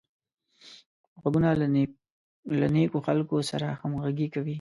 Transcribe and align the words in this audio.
غوږونه 1.21 1.49
له 2.59 2.65
نېکو 2.75 2.97
خلکو 3.07 3.35
سره 3.49 3.67
همغږي 3.81 4.27
کوي 4.33 4.49